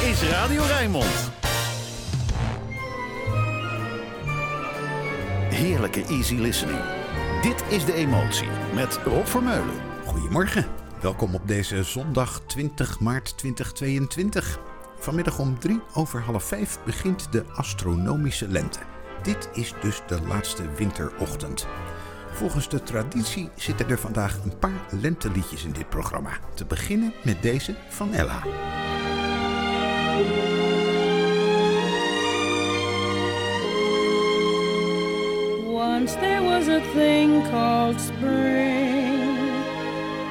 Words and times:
is 0.00 0.22
Radio 0.22 0.62
Rijnmond. 0.62 1.30
Heerlijke 5.50 6.04
easy 6.04 6.34
listening. 6.34 6.80
Dit 7.42 7.64
is 7.68 7.84
De 7.84 7.92
Emotie 7.92 8.48
met 8.74 9.00
Rob 9.04 9.26
Vermeulen. 9.26 9.74
Goedemorgen. 10.04 10.66
Welkom 11.00 11.34
op 11.34 11.48
deze 11.48 11.82
zondag 11.82 12.40
20 12.46 13.00
maart 13.00 13.38
2022. 13.38 14.60
Vanmiddag 14.98 15.38
om 15.38 15.58
drie 15.58 15.80
over 15.94 16.20
half 16.20 16.44
vijf 16.44 16.78
begint 16.84 17.32
de 17.32 17.44
astronomische 17.54 18.48
lente. 18.48 18.80
Dit 19.22 19.48
is 19.52 19.74
dus 19.80 20.02
de 20.06 20.22
laatste 20.22 20.70
winterochtend. 20.76 21.66
Volgens 22.32 22.68
de 22.68 22.82
traditie 22.82 23.50
zitten 23.56 23.88
er 23.88 23.98
vandaag 23.98 24.38
een 24.44 24.58
paar 24.58 24.86
lenteliedjes 24.90 25.64
in 25.64 25.72
dit 25.72 25.88
programma. 25.88 26.30
Te 26.54 26.64
beginnen 26.64 27.12
met 27.24 27.42
deze 27.42 27.74
van 27.88 28.12
Ella. 28.12 28.42
Once 35.66 36.14
there 36.16 36.42
was 36.42 36.68
a 36.68 36.80
thing 36.92 37.42
called 37.50 38.00
spring 38.00 39.28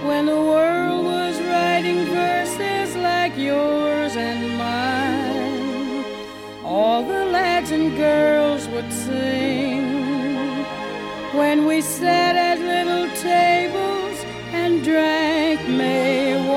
when 0.07 0.25
the 0.25 0.35
world 0.35 1.05
was 1.05 1.39
writing 1.41 2.05
verses 2.05 2.95
like 2.95 3.37
yours 3.37 4.15
and 4.15 4.57
mine. 4.57 6.05
All 6.63 7.03
the 7.03 7.25
lads 7.25 7.71
and 7.71 7.95
girls 7.95 8.67
would 8.69 8.91
sing 8.91 9.85
when 11.37 11.65
we 11.65 11.81
sat 11.81 12.35
at 12.35 12.59
little 12.59 13.07
tables 13.17 14.17
and 14.51 14.83
drank 14.83 15.67
May 15.69 16.48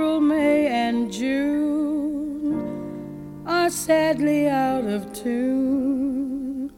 April, 0.00 0.18
May, 0.22 0.66
and 0.66 1.12
June 1.12 2.54
are 3.46 3.68
sadly 3.68 4.48
out 4.48 4.84
of 4.84 5.12
tune. 5.12 6.72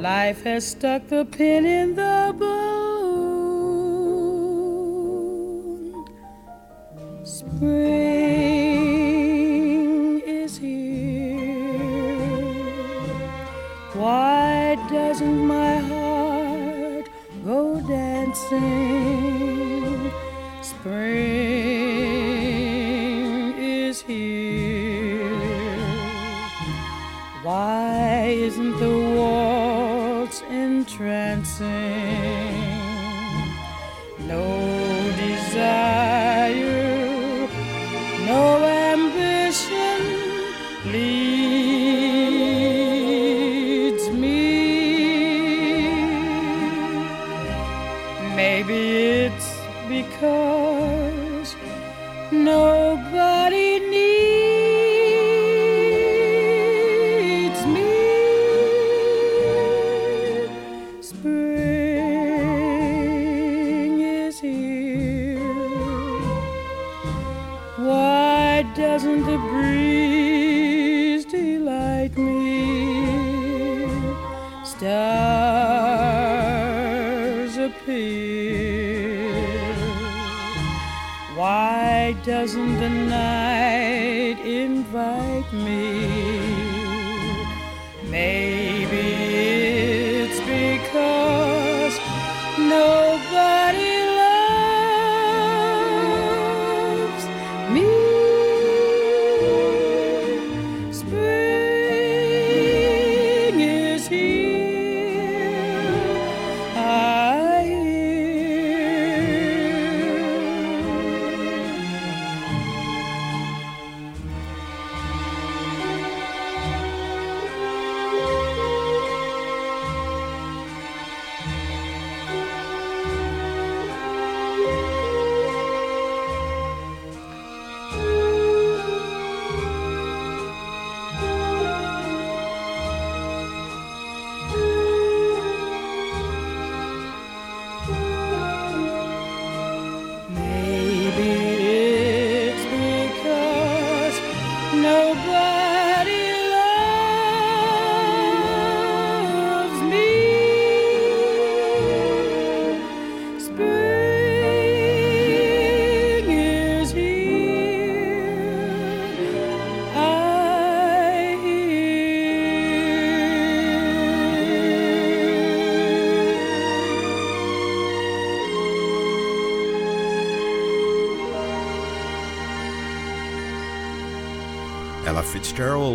Life 0.00 0.44
has 0.44 0.68
stuck 0.68 1.08
the 1.08 1.24
pin 1.24 1.66
in 1.66 1.96
the 1.96 2.32
balloon. 2.38 2.54
Spring 7.24 7.80
is 10.20 10.56
here. 10.56 11.76
Why 13.94 14.76
doesn't 14.88 15.44
my 15.44 15.78
heart 15.78 17.08
go 17.44 17.80
dancing? 17.80 18.60
Spring 20.62 21.59
the 28.80 28.98
waltz 29.14 30.40
entrancing? 30.48 31.66
No 34.26 34.46
desire, 35.18 36.09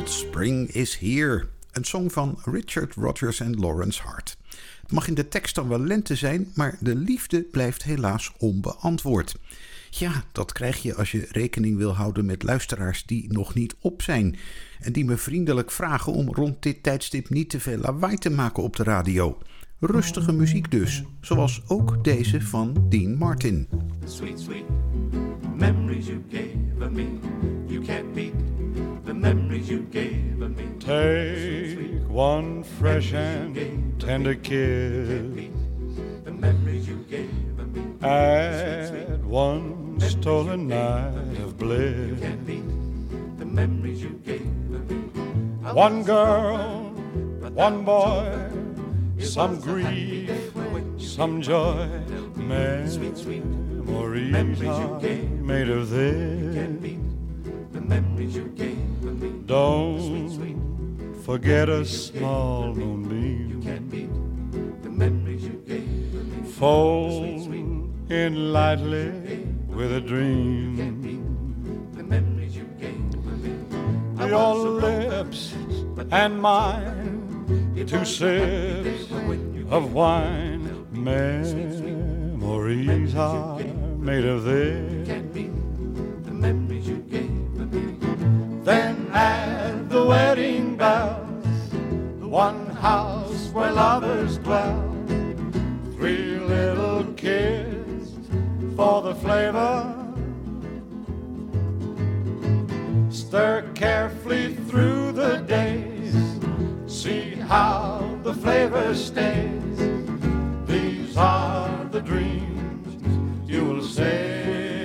Spring 0.03 0.69
is 0.69 0.97
Here. 0.97 1.47
Een 1.71 1.83
song 1.83 2.09
van 2.09 2.39
Richard 2.43 2.93
Rodgers 2.93 3.39
en 3.39 3.59
Lawrence 3.59 4.01
Hart. 4.01 4.37
Het 4.81 4.91
mag 4.91 5.07
in 5.07 5.13
de 5.13 5.27
tekst 5.27 5.55
dan 5.55 5.67
wel 5.67 5.79
lente 5.79 6.15
zijn, 6.15 6.51
maar 6.55 6.77
de 6.79 6.95
liefde 6.95 7.41
blijft 7.41 7.83
helaas 7.83 8.31
onbeantwoord. 8.37 9.35
Ja, 9.89 10.23
dat 10.31 10.51
krijg 10.51 10.81
je 10.81 10.95
als 10.95 11.11
je 11.11 11.27
rekening 11.31 11.77
wil 11.77 11.95
houden 11.95 12.25
met 12.25 12.43
luisteraars 12.43 13.05
die 13.05 13.33
nog 13.33 13.53
niet 13.53 13.75
op 13.79 14.01
zijn. 14.01 14.37
En 14.79 14.93
die 14.93 15.05
me 15.05 15.17
vriendelijk 15.17 15.71
vragen 15.71 16.13
om 16.13 16.33
rond 16.33 16.63
dit 16.63 16.83
tijdstip 16.83 17.29
niet 17.29 17.49
te 17.49 17.59
veel 17.59 17.77
lawaai 17.77 18.17
te 18.17 18.29
maken 18.29 18.63
op 18.63 18.75
de 18.75 18.83
radio. 18.83 19.37
Rustige 19.79 20.31
muziek 20.31 20.71
dus, 20.71 21.03
zoals 21.21 21.61
ook 21.67 22.03
deze 22.03 22.41
van 22.41 22.85
Dean 22.89 23.17
Martin. 23.17 23.67
Sweet, 24.05 24.39
sweet 24.39 24.65
memories 25.55 26.07
you 26.07 26.23
gave 26.29 26.91
me. 26.91 27.19
You 27.67 27.81
can't 27.81 28.13
Take 30.95 32.07
one 32.07 32.63
fresh 32.63 33.11
and 33.11 33.99
tender 33.99 34.35
kiss. 34.35 35.49
Add 38.01 39.25
one 39.25 39.99
stolen 39.99 40.69
night 40.69 41.37
of 41.43 41.57
bliss. 41.57 42.21
One 45.73 46.03
girl, 46.03 46.91
one 47.65 47.83
boy, 47.83 48.49
some 49.19 49.59
grief, 49.59 50.31
some 50.97 51.41
joy, 51.41 51.89
Memories 52.37 52.95
are 54.63 54.99
made 55.01 55.69
of 55.69 55.89
this. 55.89 56.97
The 57.73 57.81
memories 57.81 58.35
you 58.35 58.47
gave 58.55 59.03
me. 59.03 59.41
Don't 59.45 60.74
forget 61.25 61.69
a 61.69 61.83
small 61.83 62.71
moonbeam. 62.75 63.59
Can't 63.63 63.89
beat 63.89 64.11
the 64.83 64.91
memories 64.91 65.43
you 65.43 65.59
gave 65.65 66.13
me. 66.13 66.47
Fold 66.51 67.51
in 68.11 68.53
lightly 68.53 69.09
with 69.67 69.91
a 69.91 70.01
dream. 70.01 70.75
The 71.95 72.03
memories 72.03 72.55
you 72.55 72.65
gave 72.79 72.99
me. 73.41 73.55
Your 74.19 74.29
was 74.29 74.65
a 74.65 74.69
rover, 74.69 75.13
lips 75.13 75.55
and 76.11 76.39
mine, 76.39 77.73
two 77.87 77.99
was 77.99 78.21
a 78.21 78.25
happy 78.25 78.83
day 78.83 78.97
sips 78.99 79.71
of 79.71 79.93
wine. 79.93 80.85
Memories 80.91 81.81
are 83.15 83.59
made 83.97 84.25
of 84.25 84.43
this. 84.43 85.07
can't 85.07 85.33
beat 85.33 85.51
the 86.23 86.31
memories 86.31 86.87
you 86.87 86.97
gave 86.97 87.31
me. 87.31 87.97
Then 88.63 89.09
add 89.11 89.64
the 89.95 90.05
wedding 90.05 90.75
bells, 90.75 91.69
the 92.19 92.27
one 92.27 92.65
house 92.67 93.47
where 93.53 93.71
lovers 93.71 94.37
dwell. 94.39 94.83
Three 95.95 96.37
little 96.37 97.05
kids 97.13 98.09
for 98.75 99.01
the 99.01 99.15
flavor. 99.15 99.95
Stir 103.09 103.71
carefully 103.73 104.55
through 104.67 105.13
the 105.13 105.37
days, 105.47 106.15
see 106.87 107.35
how 107.35 108.19
the 108.23 108.33
flavor 108.33 108.93
stays. 108.93 109.77
These 110.65 111.15
are 111.15 111.85
the 111.85 112.01
dreams 112.01 112.89
you 113.49 113.63
will 113.63 113.81
savor 113.81 114.75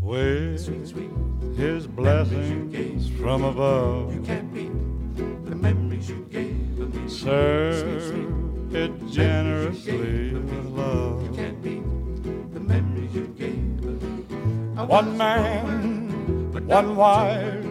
with 0.00 1.29
his 1.60 1.86
blessings 1.86 3.10
from 3.20 3.44
above. 3.44 4.14
You 4.14 4.22
can't 4.22 4.52
beat 4.54 4.72
the 5.44 5.54
memories 5.54 6.08
you 6.08 6.26
gave 6.30 6.78
me. 6.78 7.06
Serve 7.06 8.74
it 8.74 8.92
generously 9.10 10.32
with 10.32 10.66
love. 10.72 11.36
Can't 11.36 11.62
beat 11.62 11.84
the 12.54 12.60
memories 12.60 13.14
you 13.14 13.26
gave 13.36 13.84
me. 13.84 13.92
One 14.86 15.18
man, 15.18 16.50
one 16.66 16.96
wife, 16.96 17.64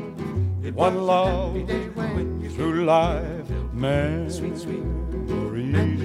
one 0.75 0.97
love. 1.03 1.56
happy 1.56 1.63
day 1.63 1.85
when 1.95 2.42
you 2.42 2.50
Through 2.51 2.85
life, 2.85 3.50
memories 3.74 4.35
sweet, 4.38 4.57
sweet. 4.57 4.85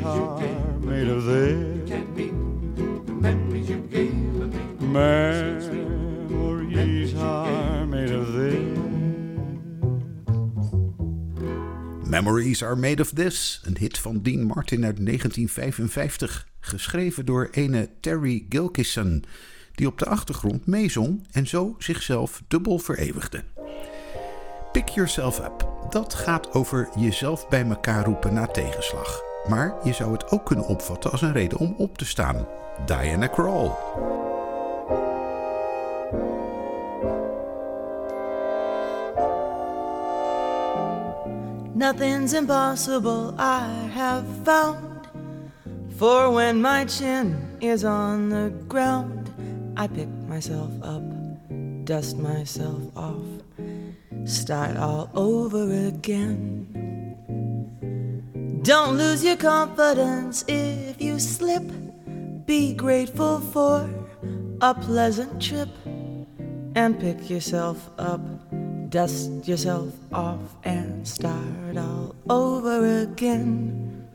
are 0.06 0.78
made 0.80 1.08
of 1.08 1.24
this. 1.24 1.90
Can't 1.90 2.16
beat 2.16 2.32
the 3.06 3.12
memories 3.12 3.68
you 3.68 3.80
gave 3.92 4.14
me. 4.14 4.86
Memories 4.86 5.33
Memories 12.14 12.64
Are 12.64 12.76
Made 12.76 13.02
of 13.02 13.10
This, 13.10 13.60
een 13.64 13.76
hit 13.78 13.98
van 13.98 14.22
Dean 14.22 14.42
Martin 14.42 14.84
uit 14.84 15.06
1955, 15.06 16.48
geschreven 16.60 17.26
door 17.26 17.48
ene 17.50 17.88
Terry 18.00 18.46
Gilkison, 18.48 19.24
die 19.74 19.86
op 19.86 19.98
de 19.98 20.04
achtergrond 20.04 20.66
meezong 20.66 21.26
en 21.32 21.46
zo 21.46 21.74
zichzelf 21.78 22.42
dubbel 22.48 22.78
vereeuwigde. 22.78 23.44
Pick 24.72 24.88
Yourself 24.88 25.38
Up, 25.38 25.68
dat 25.90 26.14
gaat 26.14 26.52
over 26.52 26.88
jezelf 26.98 27.48
bij 27.48 27.64
elkaar 27.64 28.04
roepen 28.04 28.34
na 28.34 28.46
tegenslag. 28.46 29.22
Maar 29.48 29.74
je 29.84 29.92
zou 29.92 30.12
het 30.12 30.30
ook 30.30 30.46
kunnen 30.46 30.66
opvatten 30.66 31.10
als 31.10 31.22
een 31.22 31.32
reden 31.32 31.58
om 31.58 31.74
op 31.78 31.98
te 31.98 32.06
staan. 32.06 32.46
Diana 32.86 33.26
Krall. 33.26 33.70
Nothing's 41.74 42.34
impossible, 42.34 43.34
I 43.36 43.66
have 43.92 44.24
found. 44.44 45.08
For 45.96 46.30
when 46.30 46.62
my 46.62 46.84
chin 46.84 47.58
is 47.60 47.84
on 47.84 48.28
the 48.28 48.50
ground, 48.68 49.30
I 49.76 49.88
pick 49.88 50.08
myself 50.28 50.70
up, 50.82 51.02
dust 51.84 52.16
myself 52.16 52.80
off, 52.96 53.26
start 54.24 54.76
all 54.76 55.10
over 55.14 55.88
again. 55.88 56.84
Don't 58.62 58.96
lose 58.96 59.24
your 59.24 59.36
confidence 59.36 60.44
if 60.46 61.02
you 61.02 61.18
slip. 61.18 61.64
Be 62.46 62.72
grateful 62.72 63.40
for 63.40 63.90
a 64.60 64.74
pleasant 64.74 65.42
trip 65.42 65.68
and 66.74 66.98
pick 66.98 67.28
yourself 67.28 67.90
up, 67.98 68.20
dust 68.94 69.48
yourself 69.48 69.92
off, 70.12 70.38
and 70.62 71.04
start 71.04 71.76
all 71.76 72.14
over 72.30 73.02
again. 73.02 74.06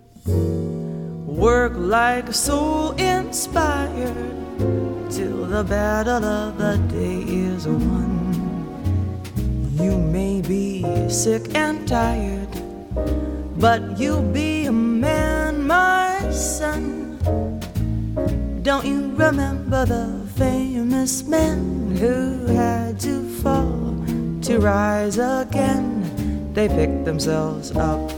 Work 1.28 1.74
like 1.76 2.30
a 2.30 2.34
soul 2.34 2.92
inspired 2.92 4.16
till 5.12 5.44
the 5.48 5.66
battle 5.66 6.24
of 6.24 6.58
the 6.58 6.78
day 6.88 7.24
is 7.28 7.68
won. 7.68 8.24
You 9.74 9.98
may 9.98 10.40
be 10.40 10.86
sick 11.10 11.54
and 11.56 11.86
tired, 11.86 12.48
but 13.58 14.00
you'll 14.00 14.32
be 14.32 14.68
a 14.68 14.72
man, 14.72 15.68
my 15.68 16.32
son. 16.32 17.20
Don't 18.64 18.86
you 18.86 19.12
remember 19.18 19.86
the 19.86 20.08
famous 20.38 21.24
men 21.24 21.98
who 22.00 22.46
had 22.46 22.98
to 23.02 23.28
fall 23.42 23.99
to 24.50 24.58
rise 24.58 25.20
again? 25.20 26.52
They 26.54 26.68
picked 26.68 27.06
themselves 27.06 27.70
up, 27.76 28.10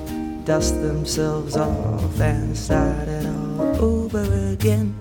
dust 0.45 0.81
themselves 0.81 1.57
off, 1.57 2.21
and 2.21 2.57
started 2.57 3.25
all 3.25 3.83
over 3.83 4.23
again. 4.53 5.00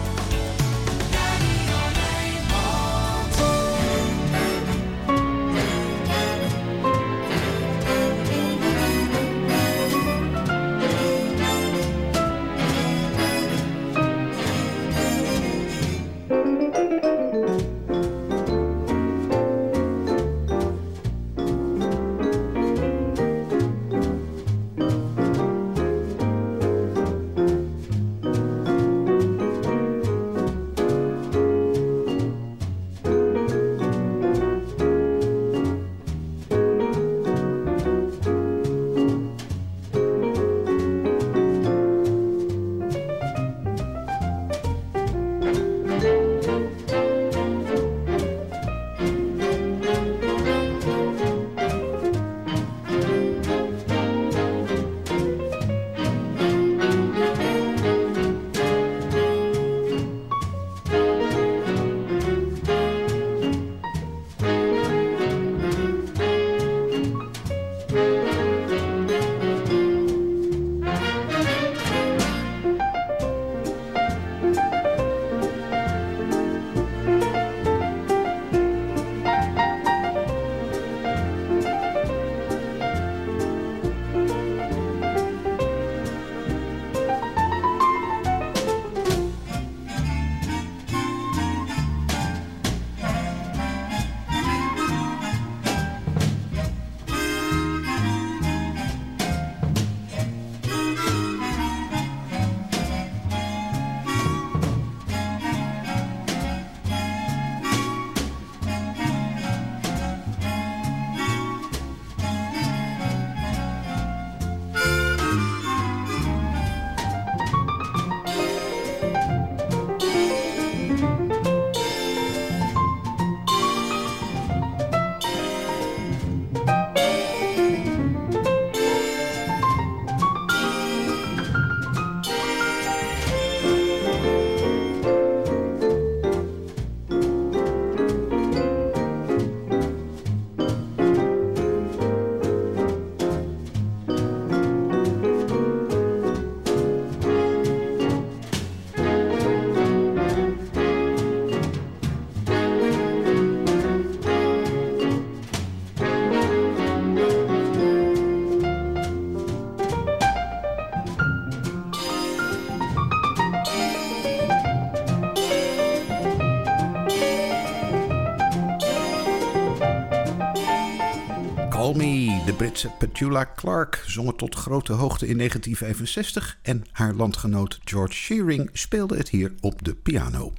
Petula 172.89 173.45
Clark 173.55 174.03
zong 174.07 174.37
tot 174.37 174.55
grote 174.55 174.93
hoogte 174.93 175.27
in 175.27 175.37
1965 175.37 176.57
en 176.61 176.83
haar 176.91 177.13
landgenoot 177.13 177.79
George 177.83 178.13
Shearing 178.13 178.69
speelde 178.73 179.17
het 179.17 179.29
hier 179.29 179.53
op 179.59 179.83
de 179.83 179.95
piano. 179.95 180.53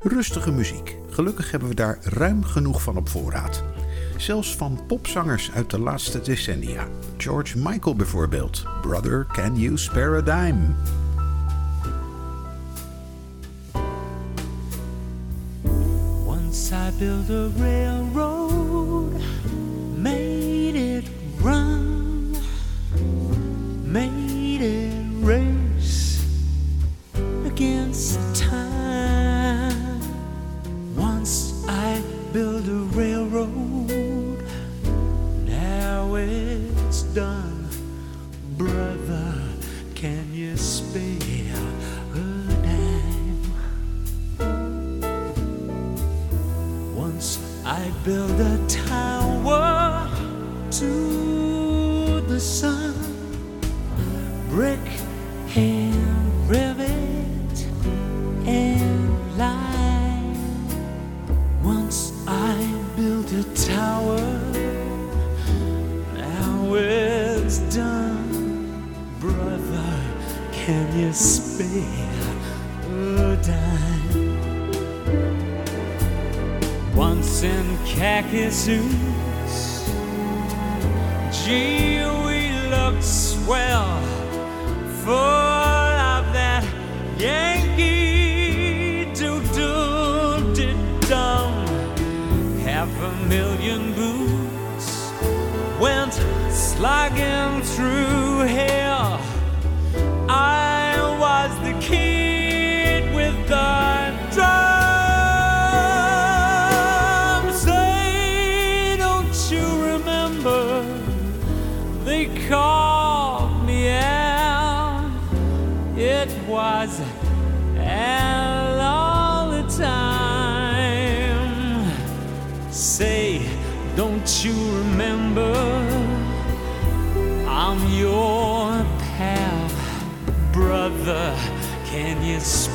Rustige 0.00 0.52
muziek. 0.52 0.96
Gelukkig 1.10 1.50
hebben 1.50 1.68
we 1.68 1.74
daar 1.74 1.98
ruim 2.02 2.44
genoeg 2.44 2.82
van 2.82 2.96
op 2.96 3.08
voorraad. 3.08 3.62
Zelfs 4.16 4.56
van 4.56 4.80
popzangers 4.86 5.50
uit 5.52 5.70
de 5.70 5.78
laatste 5.78 6.20
decennia. 6.20 6.86
George 7.16 7.58
Michael 7.58 7.96
bijvoorbeeld. 7.96 8.64
Brother, 8.80 9.26
can 9.32 9.58
you 9.58 9.78
spare 9.78 10.16
a 10.16 10.20
dime? 10.20 10.74
Once 16.26 16.74
I 16.74 16.90
build 16.98 17.30
a 17.30 17.48
railroad 17.58 18.31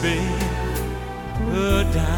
be 0.01 0.17
a 1.55 1.83
dime. 1.91 2.16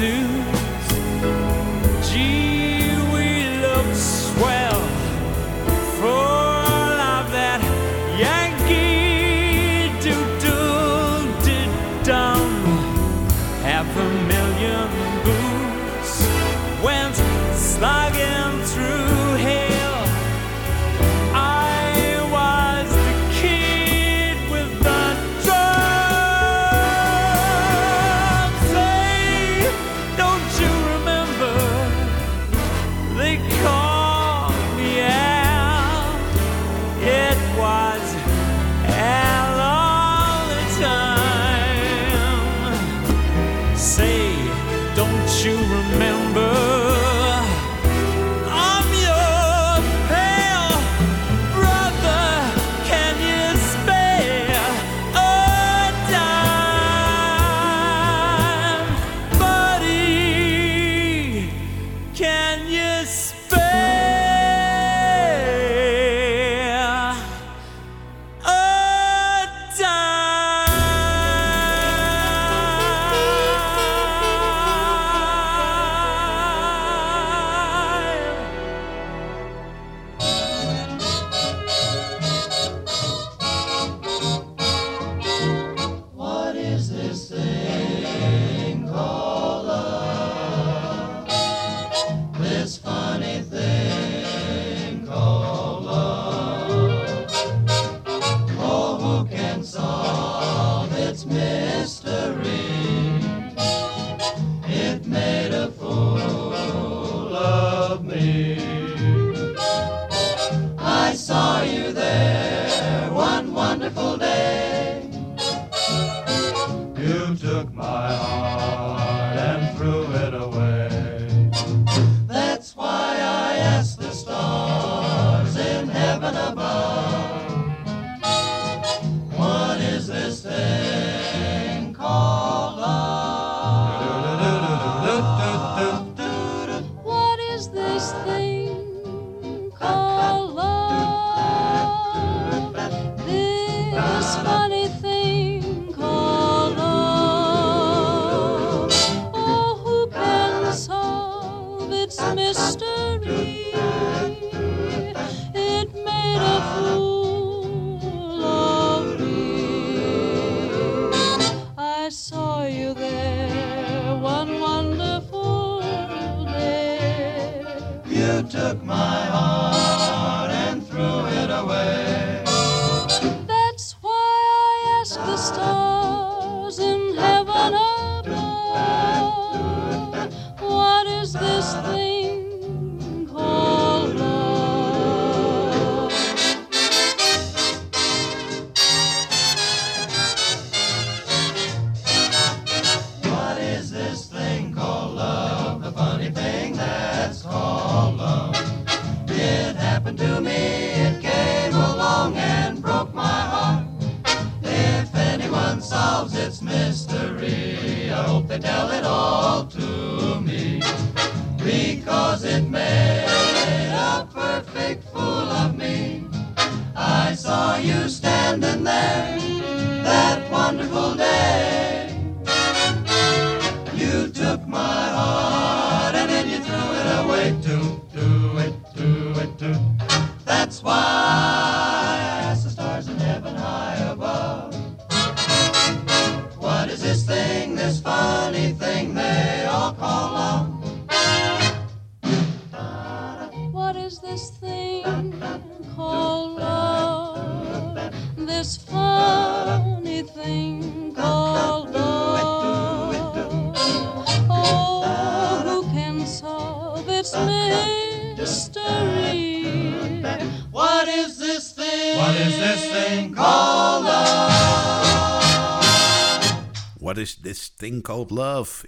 soon. 0.00 0.29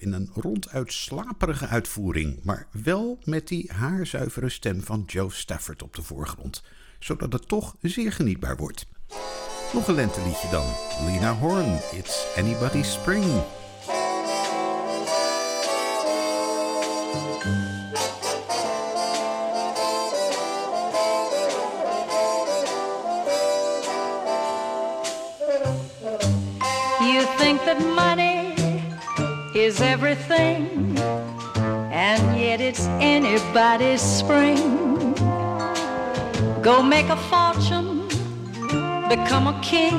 In 0.03 0.13
een 0.13 0.31
ronduit 0.35 0.93
slaperige 0.93 1.67
uitvoering, 1.67 2.41
maar 2.43 2.67
wel 2.71 3.19
met 3.25 3.49
die 3.49 3.73
haarzuivere 3.73 4.49
stem 4.49 4.83
van 4.83 5.05
Joe 5.07 5.33
Stafford 5.33 5.83
op 5.83 5.95
de 5.95 6.03
voorgrond, 6.03 6.63
zodat 6.99 7.33
het 7.33 7.49
toch 7.49 7.77
zeer 7.81 8.13
genietbaar 8.13 8.57
wordt. 8.57 8.87
Nog 9.73 9.89
een 9.89 9.95
lenteliedje 9.95 10.49
dan. 10.51 10.67
Lena 11.07 11.35
Horne, 11.35 11.81
It's 11.93 12.27
Anybody's 12.37 12.93
Spring. 12.93 13.43
Is 29.73 29.81
everything, 29.81 30.99
and 31.91 32.39
yet 32.39 32.61
it's 32.61 32.87
anybody's 33.01 34.03
spring. 34.03 35.15
Go 36.61 36.83
make 36.83 37.09
a 37.09 37.17
fortune, 37.31 38.07
become 39.09 39.47
a 39.47 39.59
king, 39.63 39.97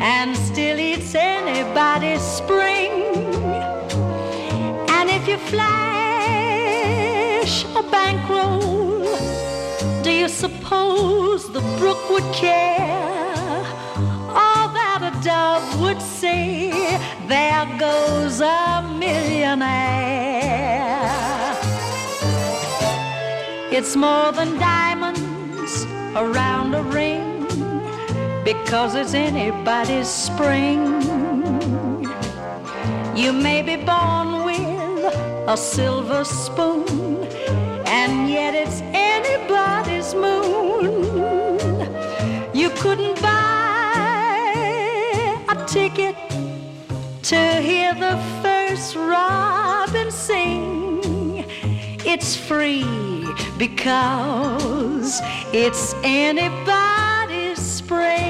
and 0.00 0.34
still 0.36 0.78
it's 0.78 1.14
anybody's 1.14 2.22
spring. 2.22 2.92
And 4.96 5.10
if 5.10 5.28
you 5.28 5.36
flash 5.52 6.44
a 7.80 7.82
bankroll, 7.90 9.04
do 10.02 10.10
you 10.10 10.28
suppose 10.28 11.52
the 11.52 11.62
brook 11.78 12.00
would 12.08 12.32
care? 12.32 13.64
All 14.42 14.68
that 14.78 15.00
a 15.10 15.12
dove 15.22 15.80
would 15.82 16.00
say, 16.00 16.70
there 17.30 17.64
goes 17.78 18.40
a 18.40 18.82
millionaire. 18.98 19.70
It's 23.70 23.94
more 23.94 24.32
than 24.32 24.58
diamonds 24.58 25.86
around 26.16 26.74
a 26.74 26.82
ring 26.82 27.46
because 28.44 28.96
it's 28.96 29.14
anybody's 29.14 30.08
spring. 30.08 30.80
You 33.14 33.32
may 33.32 33.62
be 33.62 33.76
born 33.76 34.44
with 34.44 35.04
a 35.54 35.56
silver 35.56 36.24
spoon, 36.24 37.22
and 37.86 38.28
yet 38.28 38.54
it's 38.56 38.80
anybody's 38.92 40.14
moon. 40.14 40.90
You 42.52 42.70
couldn't 42.70 43.22
buy 43.22 43.94
a 45.48 45.54
ticket 45.66 46.16
to 47.30 47.60
hear 47.62 47.94
the 47.94 48.16
first 48.42 48.96
robin 48.96 50.10
sing. 50.10 51.44
It's 52.04 52.34
free 52.34 52.84
because 53.56 55.20
it's 55.52 55.94
anybody's 56.02 57.60
spring. 57.60 58.29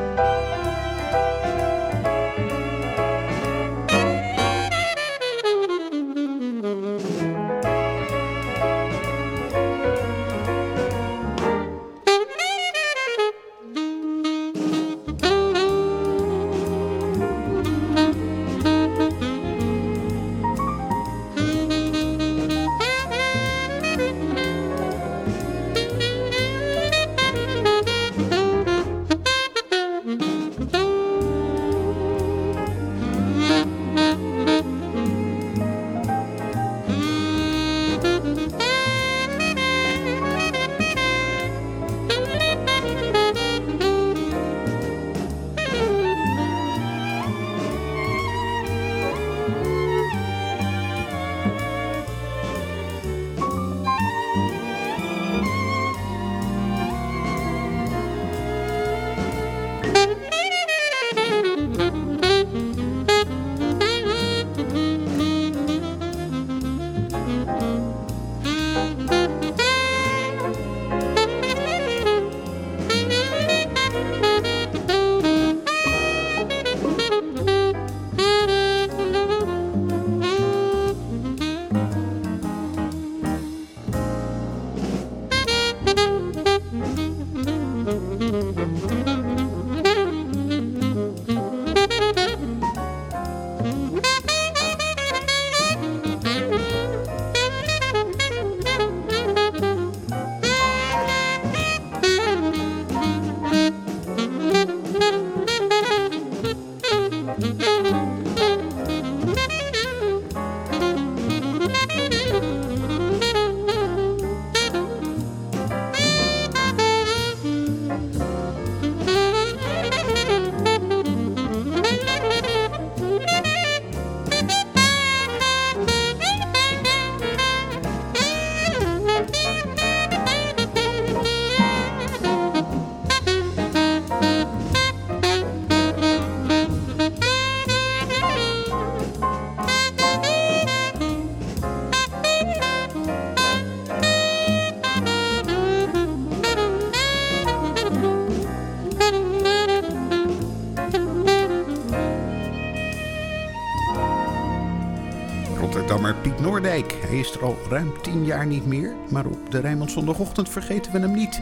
Hij 157.11 157.19
is 157.19 157.31
er 157.31 157.43
al 157.43 157.57
ruim 157.69 158.01
tien 158.01 158.25
jaar 158.25 158.45
niet 158.45 158.65
meer, 158.65 158.95
maar 159.09 159.25
op 159.25 159.51
de 159.51 159.59
Rijnmond 159.59 159.91
zondagochtend 159.91 160.49
vergeten 160.49 160.91
we 160.91 160.99
hem 160.99 161.13
niet. 161.13 161.41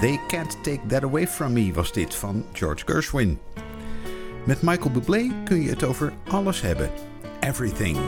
They 0.00 0.20
Can't 0.28 0.62
Take 0.62 0.80
That 0.88 1.02
Away 1.02 1.28
From 1.28 1.52
Me 1.52 1.72
was 1.72 1.92
dit 1.92 2.14
van 2.14 2.44
George 2.52 2.82
Gershwin. 2.86 3.38
Met 4.44 4.62
Michael 4.62 4.90
Bublé 4.90 5.30
kun 5.44 5.62
je 5.62 5.68
het 5.68 5.84
over 5.84 6.12
alles 6.28 6.60
hebben. 6.60 6.90
Everything. 7.40 7.98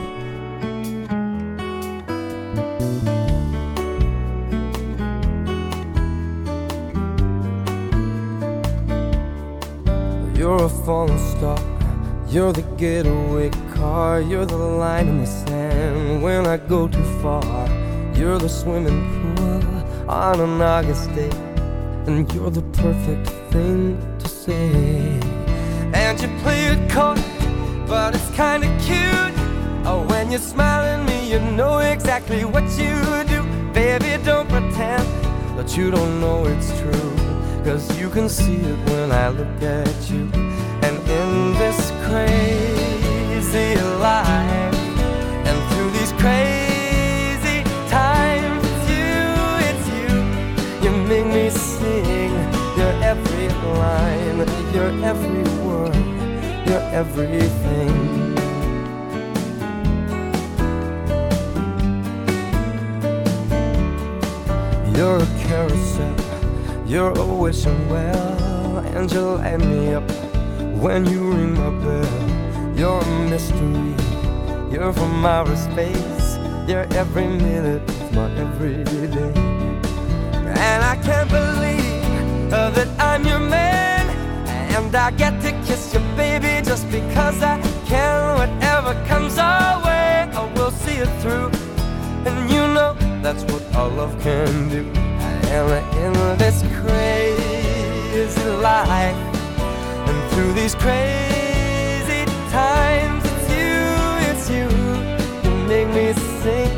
You're 12.30 12.52
the 12.52 12.62
getaway 12.76 13.48
car. 13.74 14.20
You're 14.20 14.44
the 14.44 14.58
line 14.58 15.08
in 15.08 15.20
the 15.20 15.26
sand 15.26 16.22
when 16.22 16.46
I 16.46 16.58
go 16.58 16.86
too 16.86 17.02
far. 17.22 17.66
You're 18.14 18.38
the 18.38 18.50
swimming 18.50 19.00
pool 19.14 20.10
on 20.10 20.38
an 20.38 20.60
August 20.60 21.14
day. 21.14 21.30
And 22.06 22.30
you're 22.34 22.50
the 22.50 22.60
perfect 22.82 23.28
thing 23.50 23.96
to 24.18 24.28
say. 24.28 24.68
And 25.94 26.20
you 26.20 26.28
play 26.42 26.66
it 26.66 26.90
coy, 26.90 27.16
but 27.86 28.14
it's 28.14 28.30
kinda 28.36 28.68
cute. 28.84 29.34
Oh, 29.86 30.04
when 30.06 30.30
you 30.30 30.36
smile 30.36 30.84
at 30.84 31.08
me, 31.08 31.30
you 31.32 31.40
know 31.56 31.78
exactly 31.78 32.44
what 32.44 32.64
you 32.76 32.94
do. 33.24 33.42
Baby, 33.72 34.22
don't 34.22 34.50
pretend 34.50 35.08
that 35.56 35.74
you 35.78 35.90
don't 35.90 36.20
know 36.20 36.44
it's 36.44 36.78
true. 36.78 37.10
Cause 37.64 37.98
you 37.98 38.10
can 38.10 38.28
see 38.28 38.56
it 38.56 38.78
when 38.90 39.12
I 39.12 39.30
look 39.30 39.62
at 39.62 40.10
you. 40.10 40.57
Crazy 42.08 43.74
life, 44.00 44.74
and 45.44 45.58
through 45.68 45.90
these 45.90 46.12
crazy 46.12 47.62
times, 47.90 48.64
it's 48.64 48.88
you, 48.96 49.20
it's 49.68 49.86
you. 49.92 50.08
You 50.84 50.90
make 51.06 51.26
me 51.26 51.50
sing. 51.50 52.32
Your 52.78 52.92
every 53.02 53.48
line, 53.78 54.38
your 54.72 54.90
every 55.04 55.44
word, 55.62 55.94
your 56.66 56.80
everything. 56.96 57.92
You're 64.96 65.18
a 65.18 65.26
carousel, 65.46 66.16
you're 66.86 67.12
a 67.18 67.26
wishing 67.26 67.88
well, 67.90 68.78
and 68.94 69.12
you 69.12 69.20
light 69.20 69.60
me 69.60 69.92
up 69.92 70.27
when 70.80 71.04
you 71.06 71.32
ring 71.32 71.54
my 71.54 71.70
bell. 71.70 72.76
You're 72.76 73.00
a 73.00 73.28
mystery, 73.28 73.94
you're 74.70 74.92
from 74.92 75.26
outer 75.26 75.56
space, 75.56 76.38
you're 76.68 76.86
every 76.94 77.26
minute 77.26 77.82
of 77.88 78.12
my 78.12 78.30
everyday. 78.36 79.32
And 80.46 80.84
I 80.84 80.96
can't 81.02 81.28
believe 81.28 82.52
uh, 82.52 82.70
that 82.70 82.88
I'm 83.00 83.26
your 83.26 83.40
man, 83.40 84.08
and 84.48 84.94
I 84.94 85.10
get 85.10 85.40
to 85.42 85.50
kiss 85.66 85.92
you, 85.92 86.00
baby, 86.16 86.64
just 86.64 86.88
because 86.90 87.42
I 87.42 87.60
can. 87.86 88.38
Whatever 88.38 88.94
comes 89.06 89.36
our 89.38 89.84
way, 89.84 90.30
I 90.32 90.52
will 90.54 90.70
see 90.70 90.98
it 90.98 91.10
through. 91.20 91.50
And 92.24 92.50
you 92.50 92.62
know 92.74 92.94
that's 93.20 93.42
what 93.50 93.62
our 93.74 93.88
love 93.88 94.16
can 94.22 94.68
do. 94.68 94.84
And 95.50 95.96
in 95.96 96.38
this 96.38 96.62
crazy 96.80 98.48
life, 98.60 99.27
through 100.38 100.52
these 100.52 100.76
crazy 100.76 102.24
times, 102.48 103.24
it's 103.24 103.48
you, 103.58 103.74
it's 104.30 104.48
you. 104.48 104.68
You 105.42 105.50
make 105.66 105.88
me 105.88 106.12
sing 106.42 106.70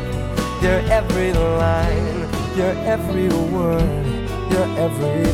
your 0.63 0.79
every 0.89 1.31
line, 1.33 2.27
your 2.57 2.73
every 2.93 3.29
word, 3.53 4.29
your 4.51 4.67
everything. 4.79 5.30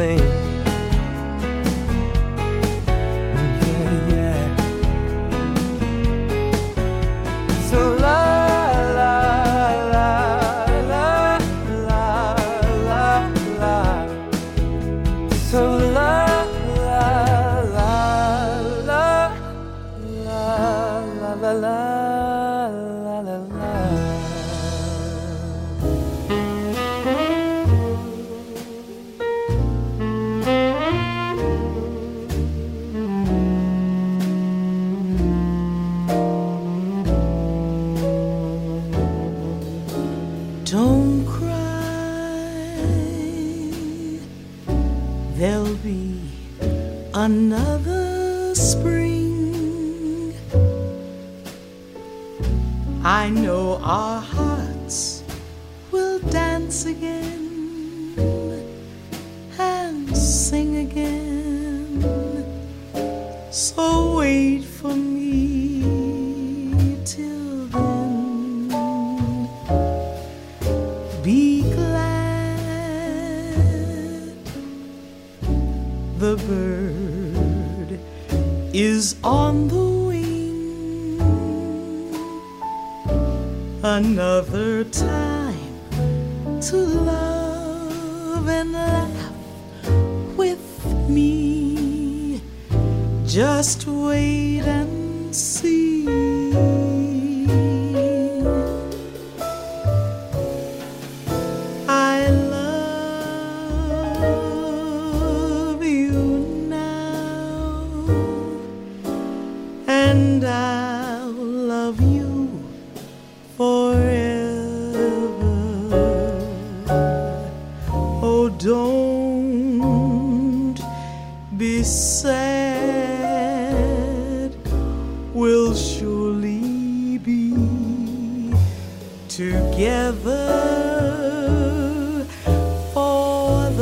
thing. 0.00 0.29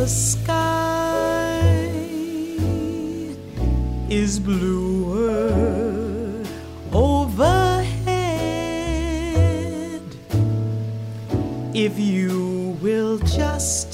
Sky 0.08 1.60
is 4.08 4.40
bluer 4.40 5.52
overhead. 6.92 8.08
If 11.74 11.98
you 11.98 12.78
will 12.80 13.18
just 13.18 13.87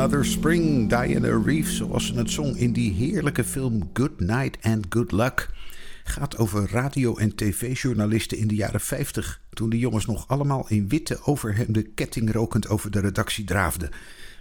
another 0.00 0.24
spring, 0.24 0.88
Diana 0.88 1.42
Reeves, 1.44 1.76
zoals 1.76 2.06
ze 2.06 2.14
het 2.14 2.30
zong 2.30 2.56
in 2.56 2.72
die 2.72 2.92
heerlijke 2.92 3.44
film 3.44 3.90
Good 3.92 4.20
Night 4.20 4.56
and 4.62 4.86
Good 4.88 5.12
Luck. 5.12 5.48
Gaat 6.04 6.38
over 6.38 6.70
radio- 6.70 7.16
en 7.16 7.34
tv-journalisten 7.34 8.38
in 8.38 8.48
de 8.48 8.54
jaren 8.54 8.80
50, 8.80 9.40
toen 9.50 9.70
de 9.70 9.78
jongens 9.78 10.06
nog 10.06 10.28
allemaal 10.28 10.64
in 10.68 10.88
witte 10.88 11.18
overhemden 11.24 11.94
kettingrokend 11.94 12.68
over 12.68 12.90
de 12.90 13.00
redactie 13.00 13.44
draafden. 13.44 13.90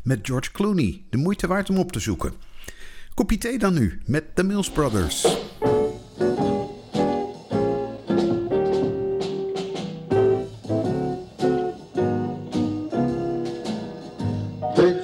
Met 0.03 0.19
George 0.21 0.51
Clooney, 0.51 1.03
de 1.09 1.17
moeite 1.17 1.47
waard 1.47 1.69
om 1.69 1.77
op 1.77 1.91
te 1.91 1.99
zoeken. 1.99 2.33
Kopje 3.13 3.37
thee 3.37 3.57
dan 3.57 3.73
nu, 3.73 4.01
met 4.05 4.23
de 4.35 4.43
Mills 4.43 4.71
Brothers. 4.71 5.37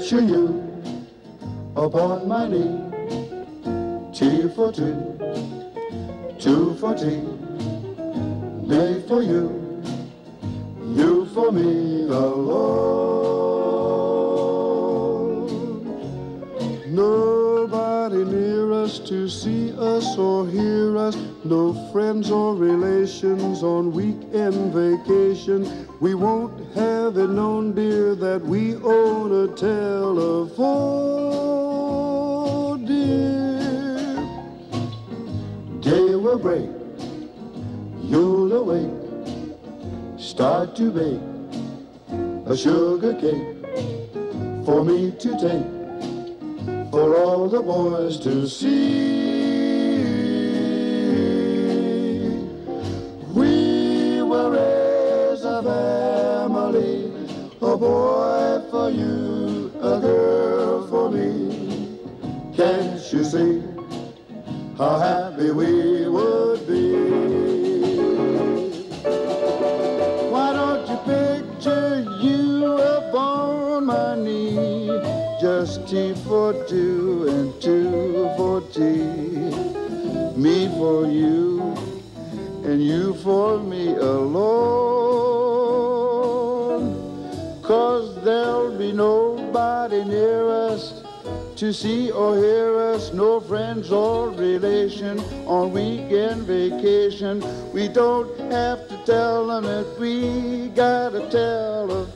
Picture 0.05 0.21
you 0.21 0.47
upon 1.75 2.27
my 2.27 2.47
knee, 2.47 2.77
tea 4.13 4.47
for 4.49 4.71
two, 4.71 5.17
two 6.37 6.75
for 6.75 6.93
tea, 6.93 7.23
me 8.67 9.01
for 9.07 9.23
you, 9.23 9.82
you 10.93 11.25
for 11.34 11.51
me 11.51 12.03
alone. 12.03 12.86
Nobody 16.86 18.25
near 18.25 18.73
us 18.73 18.99
to 19.09 19.27
see 19.27 19.73
us 19.75 20.15
or 20.19 20.47
hear 20.47 20.99
us, 20.99 21.15
no 21.43 21.73
friends 21.91 22.30
or 22.30 22.53
relations 22.55 23.63
on 23.63 23.91
weekend 23.91 24.71
vacation. 24.71 25.67
We 25.99 26.13
won't 26.13 26.55
have 26.76 27.17
it 27.17 27.30
known, 27.30 27.73
dear, 27.73 28.15
that 28.15 28.41
we 28.41 28.76
own 28.76 29.45
a 29.45 29.47
telephone, 29.55 30.55
dear. 32.86 34.15
Day 35.80 36.15
will 36.15 36.38
break, 36.38 36.69
you'll 38.03 38.51
awake, 38.51 38.91
start 40.19 40.76
to 40.76 40.91
bake 40.91 41.21
a 42.45 42.57
sugar 42.57 43.13
cake 43.13 43.55
for 44.65 44.84
me 44.84 45.11
to 45.11 45.32
take, 45.39 45.71
for 46.91 47.15
all 47.15 47.47
the 47.47 47.61
boys 47.61 48.19
to 48.19 48.47
see. 48.47 49.44
A 57.62 57.78
boy 57.78 58.62
for 58.70 58.89
you, 58.89 59.72
a 59.82 59.99
girl 59.99 60.88
for 60.88 61.10
me. 61.10 61.97
Can't 62.56 63.01
you 63.14 63.24
see 63.24 63.64
how 64.78 64.99
happy 64.99 65.51
we 65.51 66.08
would 66.08 66.68
be? 66.68 66.95
Why 70.30 70.53
don't 70.53 70.89
you 70.89 70.97
picture 71.06 72.06
you 72.22 72.66
up 72.74 73.14
on 73.14 73.86
my 73.86 74.16
knee? 74.16 74.88
Just 75.39 75.88
tea 75.88 76.14
for 76.28 76.53
two 76.68 77.28
and 77.30 77.62
two 77.62 78.30
for 78.36 78.62
tea. 78.62 79.51
Me 80.36 80.68
for 80.78 81.08
you 81.08 81.74
and 82.66 82.84
you 82.84 83.14
for 83.16 83.60
me 83.60 83.95
alone. 83.95 84.84
Nobody 89.95 90.09
near 90.09 90.49
us 90.49 91.01
to 91.55 91.73
see 91.73 92.11
or 92.11 92.35
hear 92.35 92.77
us, 92.77 93.13
no 93.13 93.39
friends 93.39 93.91
or 93.91 94.29
relation 94.29 95.19
on 95.47 95.71
weekend 95.71 96.43
vacation. 96.43 97.43
We 97.73 97.87
don't 97.87 98.37
have 98.51 98.87
to 98.89 98.97
tell 99.05 99.47
them 99.47 99.63
that 99.63 99.97
we 99.99 100.69
got 100.69 101.15
a 101.15 101.29
telephone, 101.29 102.13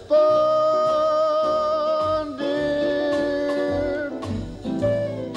dear. 2.38 4.12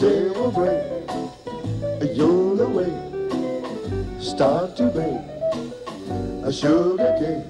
Will 0.00 0.50
break, 0.50 0.82
you'll 2.16 2.60
awake, 2.60 2.92
start 4.20 4.76
to 4.76 4.86
bake 4.88 5.28
a 6.44 6.52
sugar 6.52 7.14
cake 7.20 7.46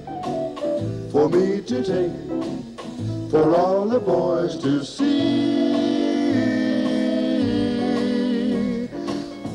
for 1.11 1.29
me 1.29 1.61
to 1.61 1.83
take, 1.83 2.32
for 3.33 3.55
all 3.55 3.85
the 3.85 3.99
boys 3.99 4.55
to 4.55 4.85
see. 4.85 5.23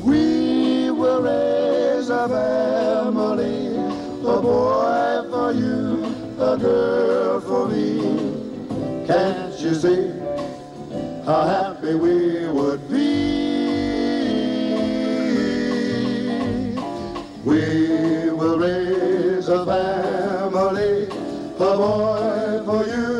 We 0.03 0.91
will 0.91 1.21
raise 1.21 2.09
a 2.09 2.27
family, 2.27 3.77
a 3.77 4.41
boy 4.41 5.29
for 5.31 5.53
you, 5.53 6.03
a 6.37 6.57
girl 6.57 7.39
for 7.39 7.69
me. 7.69 9.07
Can't 9.07 9.57
you 9.61 9.73
see 9.73 10.11
how 11.25 11.43
happy 11.55 11.95
we 11.95 12.49
would 12.49 12.81
be? 12.89 13.07
We 17.45 18.29
will 18.29 18.59
raise 18.59 19.47
a 19.47 19.65
family, 19.65 21.03
a 21.05 21.71
boy 21.83 22.61
for 22.65 22.83
you, 22.85 23.18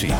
The 0.00 0.14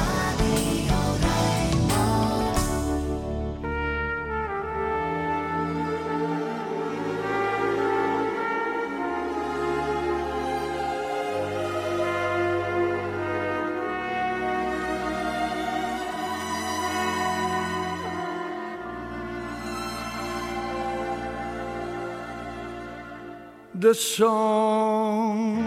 song 23.95 25.59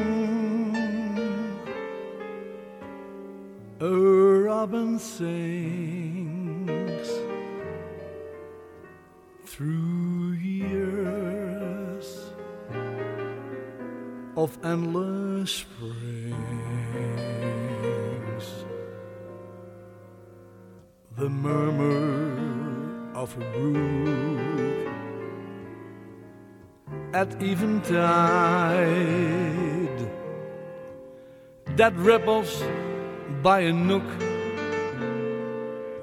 a 3.82 3.90
robin 3.90 5.00
sings 5.00 5.42
through 9.44 10.34
years 10.34 12.32
of 14.38 14.58
endless 14.64 15.52
springs. 15.52 15.96
The 21.18 21.30
murmur 21.30 23.16
of 23.16 23.36
a 23.36 23.40
brook 23.56 24.94
at 27.16 27.42
eventide 27.42 27.82
that 31.78 31.96
ripples 31.96 32.64
by 33.44 33.62
a 33.62 33.74
nook 33.74 34.04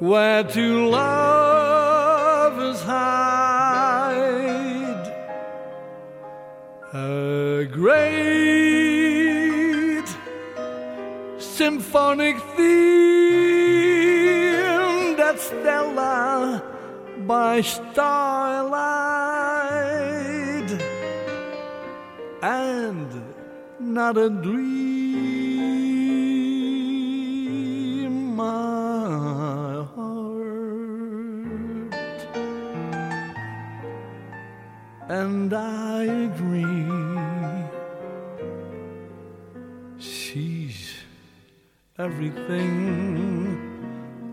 where 0.00 0.44
two 0.44 0.88
lovers 0.88 2.80
hide 2.82 4.28
a 6.94 7.66
great 7.70 8.88
symphonic 11.38 12.36
theme 12.56 13.38
that's 15.16 15.42
Stella 15.42 16.62
by 17.26 17.60
starlight. 17.60 18.28
And 22.40 23.08
not 23.78 24.16
a 24.16 24.30
dream, 24.30 24.87
And 35.50 35.56
I 35.56 36.02
agree, 36.28 36.92
she's 39.98 40.92
everything 41.96 43.56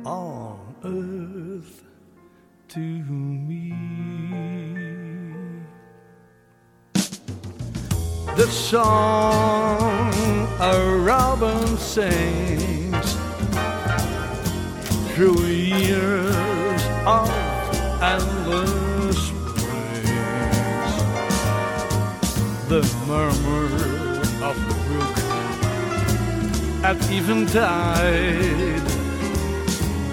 on 0.06 0.76
earth 0.84 1.84
to 2.68 2.80
me. 2.80 3.74
the 8.36 8.48
song 8.48 10.12
a 10.60 10.98
robin 10.98 11.78
sings 11.78 13.16
through 15.14 15.46
years 15.46 16.84
of 17.06 17.30
endless 18.04 18.85
The 22.68 22.82
murmur 23.06 23.66
of 24.44 24.56
the 24.68 24.74
brook 24.88 25.18
at 26.84 26.98
eventide 27.12 28.82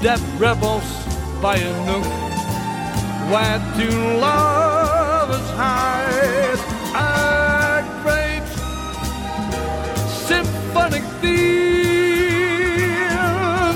that 0.03 0.21
rebels 0.39 0.85
by 1.41 1.57
a 1.57 1.73
nook 1.87 2.05
where 3.33 3.59
two 3.75 3.97
lovers 4.21 5.49
hide. 5.57 6.61
A 6.95 7.83
great 8.03 8.47
symphonic 10.29 11.05
theme 11.23 11.33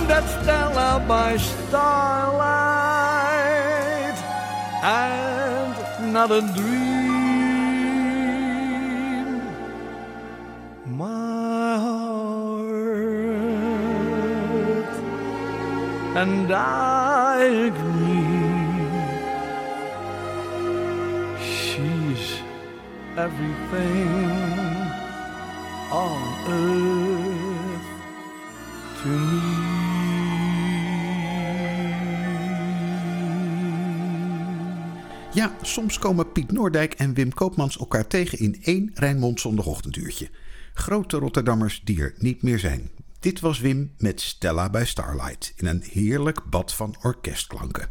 that's 0.06 0.32
Stella 0.42 1.02
by 1.08 1.38
starlight 1.38 2.36
and 4.82 5.76
not 6.12 6.30
a 6.30 6.42
dream. 6.54 6.85
And 16.16 16.50
I. 16.50 17.70
She's 21.38 22.40
everything 23.16 24.08
to 29.02 29.08
me. 29.08 29.74
Ja, 35.32 35.56
soms 35.62 35.98
komen 35.98 36.32
Piet 36.32 36.52
Noordijk 36.52 36.94
en 36.94 37.14
Wim 37.14 37.34
Koopmans 37.34 37.78
elkaar 37.78 38.06
tegen 38.06 38.38
in 38.38 38.60
één 38.62 38.90
Rijnmond 38.94 39.40
zondagochtenduurtje. 39.40 40.28
Grote 40.74 41.18
Rotterdammers 41.18 41.80
die 41.84 42.00
er 42.00 42.14
niet 42.18 42.42
meer 42.42 42.58
zijn. 42.58 42.90
Dit 43.26 43.40
was 43.40 43.60
Wim 43.60 43.90
met 43.98 44.20
Stella 44.20 44.70
bij 44.70 44.84
Starlight 44.84 45.52
in 45.56 45.66
een 45.66 45.82
heerlijk 45.90 46.40
bad 46.50 46.74
van 46.74 46.94
orkestklanken. 47.02 47.88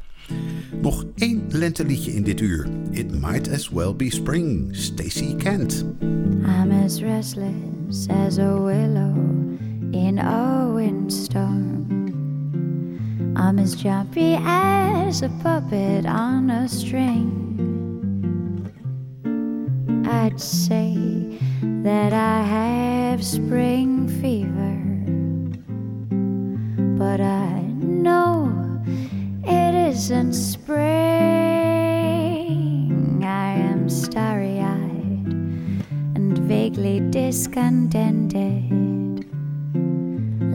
Nog 0.81 1.05
één 1.15 1.43
lenteliedje 1.49 2.13
in 2.13 2.23
dit 2.23 2.41
uur. 2.41 2.67
It 2.91 3.21
might 3.21 3.49
as 3.49 3.69
well 3.69 3.95
be 3.95 4.11
spring. 4.11 4.75
Stacy 4.75 5.35
Kent. 5.35 5.85
I'm 6.01 6.83
as 6.83 7.01
restless 7.01 8.07
as 8.07 8.37
a 8.37 8.61
willow 8.61 9.15
in 9.91 10.19
a 10.19 10.71
windstorm. 10.73 11.85
I'm 13.37 13.59
as 13.59 13.75
jumpy 13.81 14.37
as 14.45 15.21
a 15.21 15.29
puppet 15.43 16.05
on 16.05 16.49
a 16.49 16.67
string. 16.67 17.43
I'd 20.05 20.41
say 20.41 20.97
that 21.83 22.13
I 22.13 22.43
have 22.47 23.23
spring 23.23 24.07
fever, 24.21 24.84
but 27.17 27.23
I 27.23 27.61
know 27.79 28.51
it 29.45 29.73
isn't 29.73 30.33
spring. 30.33 30.83
I 33.23 33.53
am 33.53 33.87
starry 33.87 34.59
eyed 34.59 35.31
and 36.15 36.37
vaguely 36.39 36.99
discontented, 36.99 39.25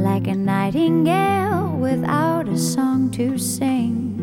like 0.05 0.27
a 0.27 0.35
nightingale 0.35 1.79
without 1.79 2.47
a 2.47 2.59
song 2.59 3.11
to 3.13 3.39
sing. 3.39 4.19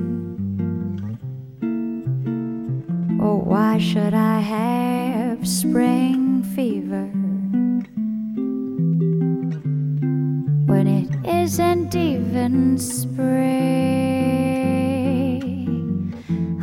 Oh, 3.19 3.37
why 3.37 3.79
should 3.79 4.13
I 4.13 4.41
have 4.41 5.47
spring 5.47 6.26
isn't 11.47 11.95
even 11.95 12.77
spring? 12.77 13.23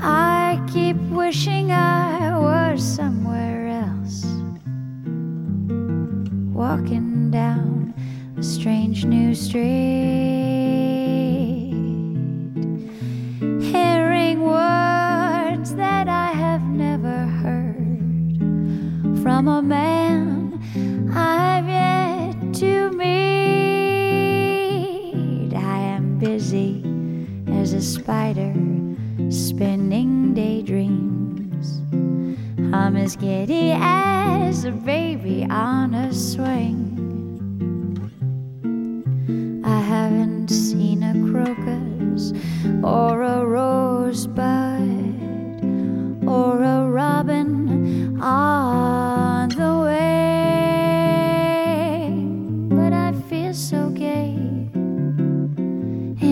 I 0.03 0.61
keep 0.71 0.99
wishing 1.09 1.73
I 1.73 2.39
was 2.39 2.85
somewhere 2.85 3.69
else, 3.69 4.27
walking 6.53 7.31
down 7.31 7.95
a 8.37 8.43
strange 8.43 9.07
new 9.07 9.35
street, 9.35 10.34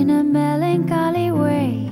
in 0.03 0.11
a 0.11 0.25
melancholy 0.25 1.31
way 1.31 1.89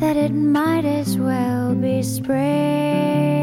that 0.00 0.16
it 0.16 0.32
might 0.32 0.84
as 0.84 1.16
well 1.16 1.76
be 1.76 2.02
spring. 2.02 3.37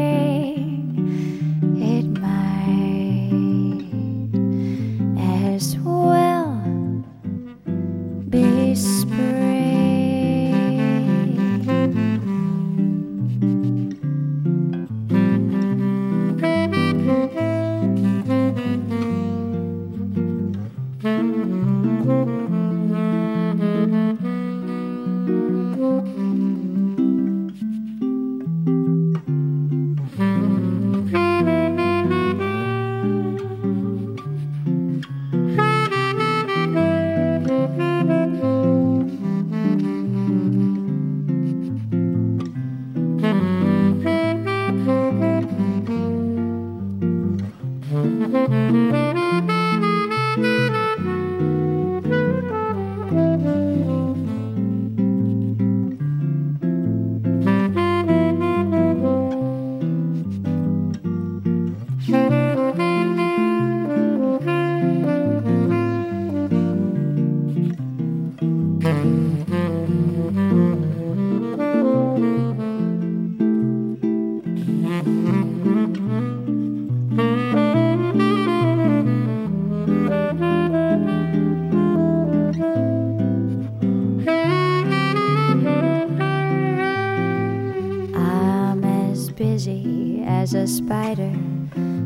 Busy 89.36 90.22
as 90.24 90.54
a 90.54 90.66
spider 90.66 91.32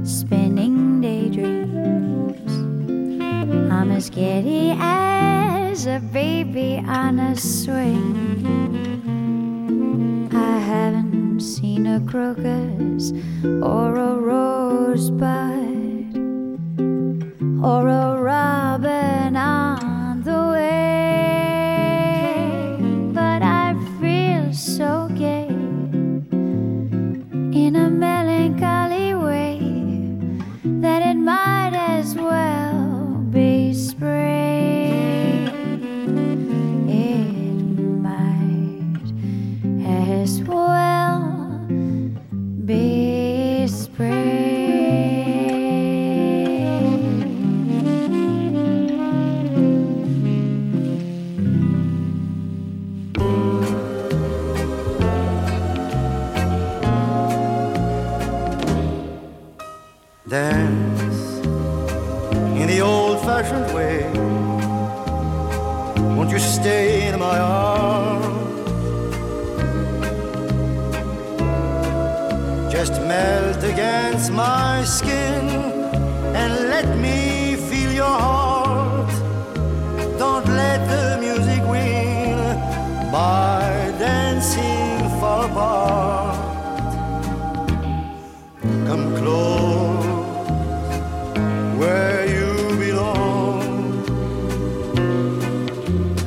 spinning 0.03 1.01
daydreams. 1.01 2.53
I'm 3.73 3.93
as 3.93 4.11
giddy 4.11 4.75
as 4.77 5.87
a 5.87 6.01
baby 6.13 6.83
on 6.85 7.21
a 7.21 7.37
swing. 7.37 8.69
I 10.33 10.59
haven't 10.59 11.39
seen 11.41 11.87
a 11.87 12.01
crocus 12.01 13.13
or 13.45 13.95
a 13.97 14.17
rosebud 14.17 15.31
or 17.65 17.87
a 17.87 18.20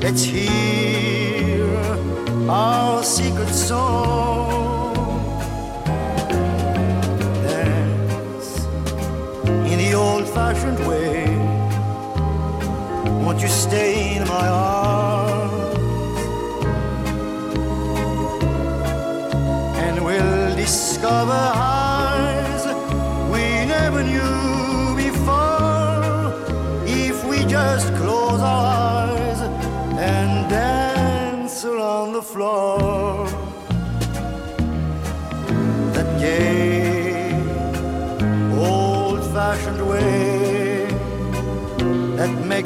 Let's 0.03 0.25
hear 0.25 0.52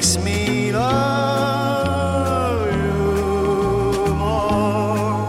makes 0.08 0.24
me 0.24 0.72
love 0.72 1.91
you 2.72 4.14
more. 4.16 5.28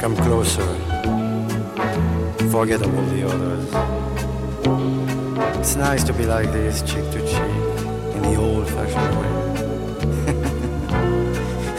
Come 0.00 0.16
closer. 0.16 0.66
Forget 2.50 2.82
all 2.82 3.06
the 3.14 3.22
others. 3.26 3.68
It's 5.58 5.74
nice 5.74 6.04
to 6.04 6.12
be 6.12 6.26
like 6.26 6.52
this, 6.52 6.82
cheek 6.82 7.10
to 7.10 7.20
cheek, 7.20 7.56
in 8.14 8.22
the 8.22 8.36
old 8.36 8.68
fashioned 8.68 9.16
way. 9.18 9.30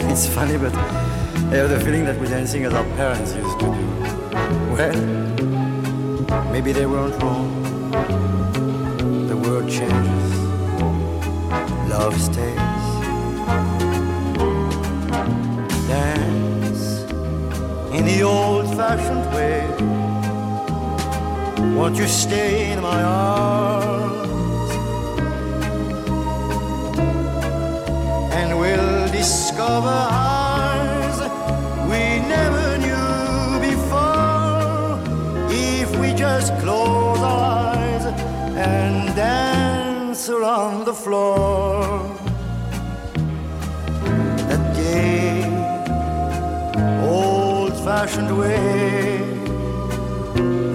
it's 0.12 0.26
funny, 0.26 0.58
but 0.58 0.74
I 0.74 1.56
have 1.56 1.70
the 1.70 1.80
feeling 1.80 2.04
that 2.04 2.20
we're 2.20 2.26
dancing 2.26 2.64
as 2.66 2.74
our 2.74 2.84
parents 2.96 3.34
used 3.34 3.58
to 3.60 3.66
do. 3.66 3.86
Well, 4.74 5.00
maybe 6.52 6.72
they 6.72 6.84
weren't 6.84 7.22
wrong. 7.22 7.58
Changes, 9.70 10.32
love 11.90 12.18
stays. 12.18 12.56
Dance 15.86 17.02
in 17.92 18.06
the 18.06 18.22
old-fashioned 18.22 19.26
way. 19.34 19.68
Won't 21.76 21.96
you 21.96 22.06
stay 22.06 22.72
in 22.72 22.80
my 22.80 23.02
arms? 23.02 24.70
And 28.32 28.58
we'll 28.58 29.08
discover 29.12 30.27
the 40.88 40.94
floor. 40.94 42.00
That 44.48 44.64
gay, 44.74 45.44
old-fashioned 47.06 48.32
way 48.38 49.20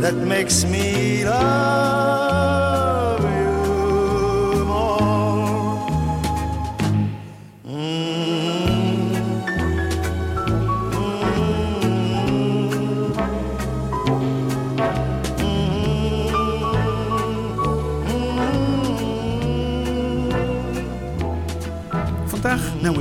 that 0.01 0.15
makes 0.15 0.65
me 0.65 1.25
love 1.25 2.22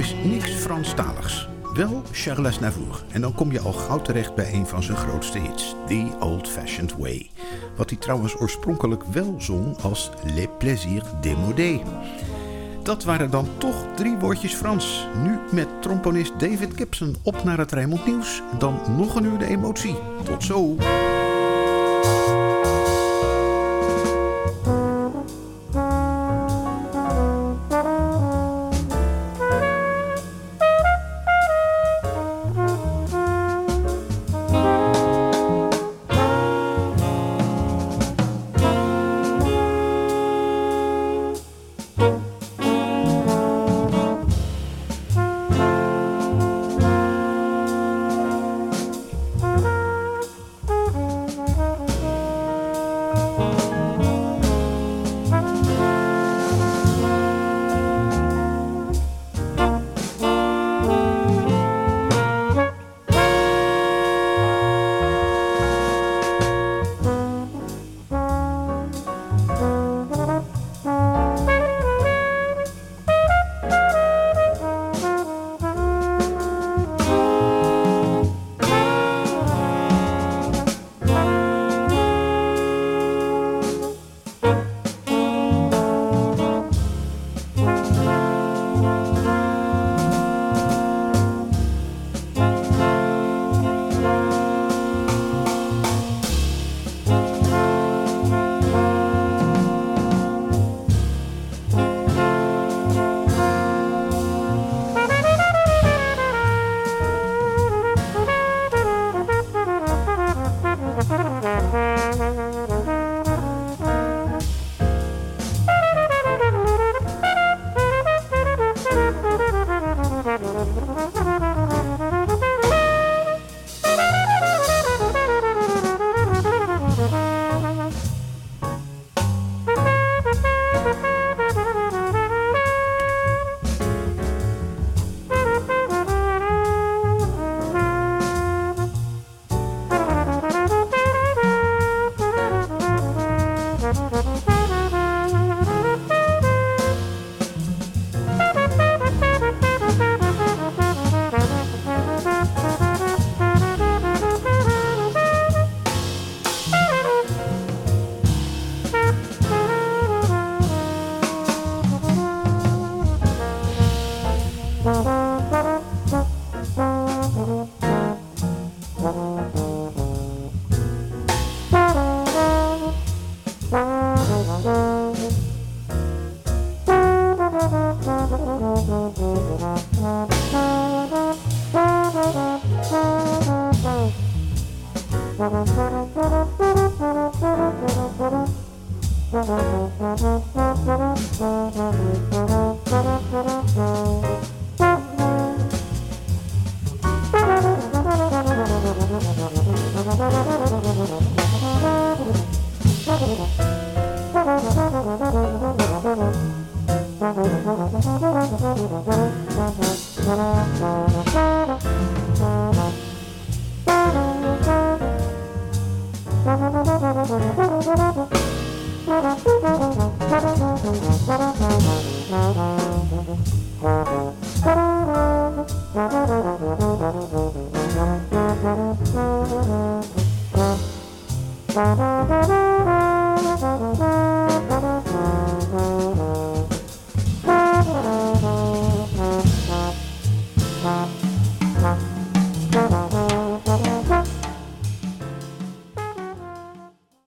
is 0.03 0.15
niks 0.25 0.51
Franstaligs. 0.51 1.49
Wel 1.75 2.03
Charles 2.13 2.59
Navour. 2.59 3.05
En 3.11 3.21
dan 3.21 3.35
kom 3.35 3.53
je 3.53 3.61
al 3.61 3.73
gauw 3.73 4.03
terecht 4.03 4.35
bij 4.35 4.53
een 4.53 4.67
van 4.67 4.83
zijn 4.83 4.97
grootste 4.97 5.39
hits. 5.39 5.75
The 5.87 6.07
Old 6.21 6.49
Fashioned 6.49 6.97
Way. 6.97 7.31
Wat 7.77 7.91
hij 7.91 7.99
trouwens 7.99 8.37
oorspronkelijk 8.41 9.03
wel 9.05 9.35
zong 9.39 9.77
als 9.83 10.11
Les 10.35 10.47
Plaisirs 10.59 11.07
démodés. 11.21 11.81
Dat 12.83 13.05
waren 13.05 13.31
dan 13.31 13.49
toch 13.59 13.87
drie 13.97 14.17
woordjes 14.17 14.55
Frans. 14.55 15.07
Nu 15.23 15.39
met 15.51 15.69
tromponist 15.81 16.41
David 16.41 16.77
Gibson 16.77 17.17
op 17.23 17.45
naar 17.45 17.59
het 17.59 17.73
Rijnmond 17.73 18.07
Nieuws. 18.07 18.43
Dan 18.59 18.81
nog 18.97 19.15
een 19.15 19.25
uur 19.25 19.39
de 19.39 19.47
emotie. 19.47 19.97
Tot 20.25 20.45
zo. 20.45 20.77